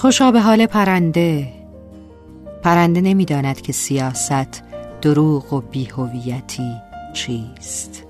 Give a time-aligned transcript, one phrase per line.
[0.00, 1.48] خوشا به حال پرنده.
[2.62, 4.62] پرنده نمی‌داند که سیاست
[5.02, 6.72] دروغ و بیهویتی
[7.12, 8.04] چیست.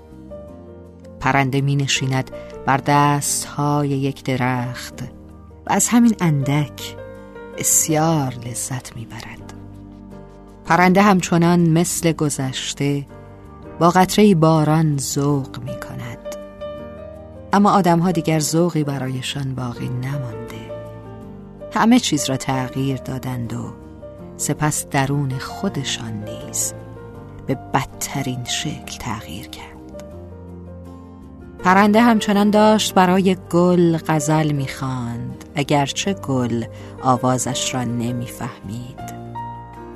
[1.20, 2.30] پرنده می نشیند
[2.66, 5.02] بر دست های یک درخت.
[5.66, 6.96] و از همین اندک
[7.58, 9.54] بسیار لذت می برد
[10.64, 13.06] پرنده همچنان مثل گذشته
[13.78, 16.36] با قطره باران ذوق می کند
[17.52, 20.39] اما آدم ها دیگر ذوقی برایشان باقی نمانده
[21.72, 23.72] همه چیز را تغییر دادند و
[24.36, 26.74] سپس درون خودشان نیز
[27.46, 30.04] به بدترین شکل تغییر کرد.
[31.58, 36.64] پرنده همچنان داشت برای گل غزل می‌خواند اگرچه گل
[37.02, 39.20] آوازش را نمی‌فهمید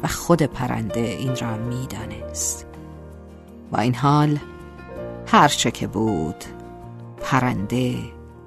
[0.03, 2.67] و خود پرنده این را می‌دانست.
[3.71, 4.39] با این حال
[5.27, 6.45] هرچه که بود
[7.21, 7.97] پرنده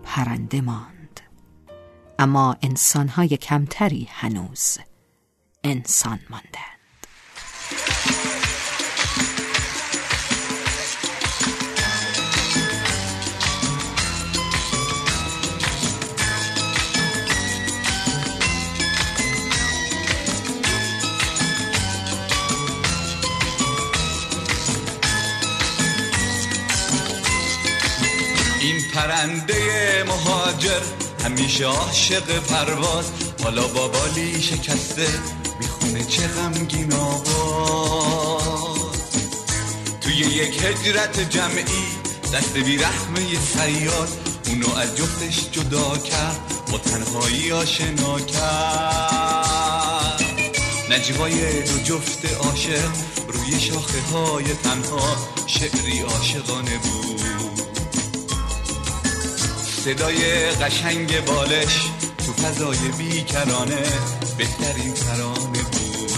[0.04, 0.97] پرنده ماند.
[2.20, 4.78] اما انسانهای کمتری هنوز
[5.64, 6.78] انسان ماندند.
[28.62, 33.06] این پرنده مهاجر همیشه عاشق پرواز.
[33.44, 35.08] حالا با بالی شکسته
[35.60, 38.78] می‌خونه چه غمگین آواز.
[40.02, 41.88] توی یک هجرت جمعی
[42.34, 44.10] دست بی رحمه سیاد
[44.48, 46.40] اونو از جفتش جدا کرد
[46.72, 49.28] با تنهایی آشنا کرد.
[50.92, 52.90] نجوای دو جفت عاشق
[53.28, 55.16] روی شاخه های تنها
[55.48, 57.67] شعری عاشقانه بود.
[59.88, 61.92] صدای قشنگ بالش
[62.26, 63.84] تو فضای بیکرانه
[64.38, 66.12] بهترین ترانه بود.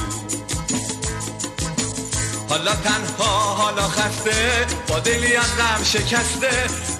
[2.49, 6.49] حالا تنها حالا خسته با دلی از غم شکسته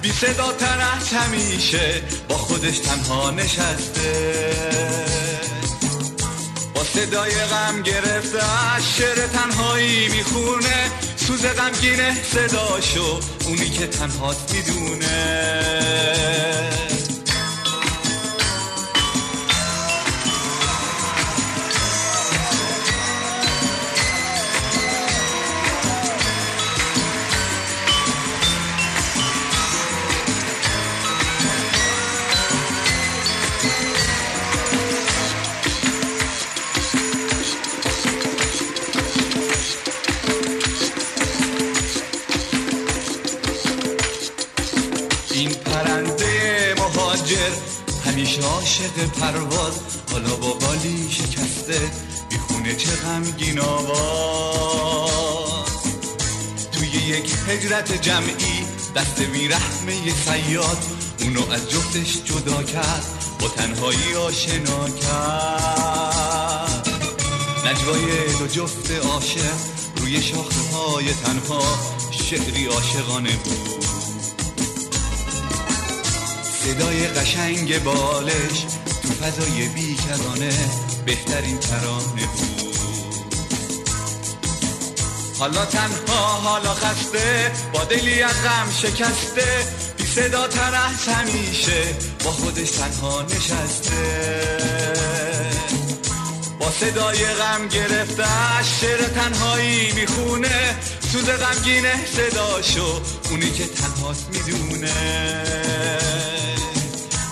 [0.02, 4.50] بی صدا تر از همیشه با خودش تنها نشسته.
[6.74, 8.40] با صدای غم گرفته
[8.96, 10.90] شعر تنهایی می‌خونه
[11.30, 15.06] سوز غمگینه صداشو اونی که تنهاست می‌دونه.
[45.40, 47.50] این پرنده مهاجر
[48.06, 49.80] همیشه عاشق پرواز.
[50.12, 51.90] حالا با بالی شکسته
[52.30, 55.10] می‌خونه چه غمگین آواز.
[56.72, 58.64] توی یک هجرت جمعی
[58.96, 60.78] دست بیرحمه سیاد
[61.20, 63.06] اونو از جفتش جدا کرد
[63.40, 66.88] با تنهایی آشنا کرد.
[67.66, 69.54] نجوای دو جفت عاشق
[69.96, 71.78] روی شاخه های تنها.
[72.10, 73.89] شعری عاشقانه بود.
[76.64, 78.66] صدای قشنگ بالش
[79.02, 80.52] تو فضای بیکرانه
[81.06, 82.76] بهترین ترانه بود.
[85.38, 89.66] حالا تنها حالا خسته با دلی از غم شکسته
[89.96, 91.82] بی صدا تر از همیشه
[92.24, 93.96] با خودش تنها نشسته.
[96.60, 98.24] با صدای غم گرفته
[98.80, 100.76] شعر تنهایی می‌خونه
[101.12, 105.99] سوز غمگینه صداشو اونی که تنهاست می‌دونه.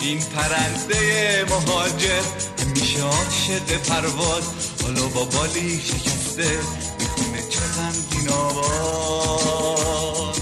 [0.09, 2.23] این پرنده مهاجر
[2.59, 4.43] همیشه عاشق پرواز.
[4.83, 6.59] حالا با بالی شکسته
[6.99, 10.37] می‌خونه چه غمگین آواز.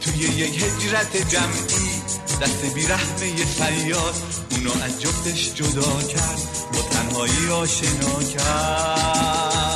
[0.00, 2.02] توی یک هجرت جمعی
[2.42, 4.14] دست بیرحمه فریاد
[4.50, 9.67] اونو از جفتش جدا کرد با تنهایی آشنا کرد.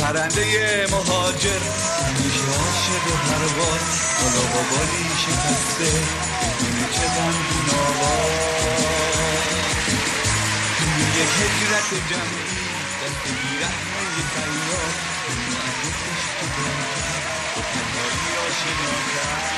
[0.00, 1.62] پرنده مهاجر.
[2.06, 3.84] همیشه عاشق پرواز
[4.20, 5.90] حالا با بالی شکسته.
[6.40, 8.68] می‌دونه چه غمگین آواز.
[10.78, 12.58] توی هجرت جمعی.
[13.00, 14.94] دست بیرحمه فریاد.
[15.28, 17.24] اونو از جدا کرد
[17.54, 19.57] با تنهایی آشنا کرد